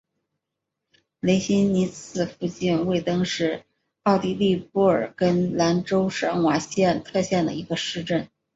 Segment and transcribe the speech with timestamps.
[1.19, 3.61] 雷希尼茨附近魏登是
[4.01, 8.27] 奥地利布尔根兰州上瓦特县的一个市镇。